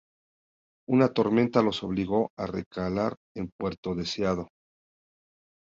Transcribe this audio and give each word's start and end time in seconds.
Una 0.89 1.11
tormenta 1.13 1.61
los 1.61 1.83
obligó 1.83 2.31
a 2.35 2.47
recalar 2.47 3.15
en 3.37 3.51
Puerto 3.55 3.93
Deseado. 3.93 4.47